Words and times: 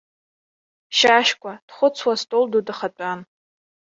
Шьашькәа 0.97 1.53
дхәыцуа 1.67 2.13
астол 2.17 2.45
ду 2.51 2.61
дахатәан. 2.67 3.19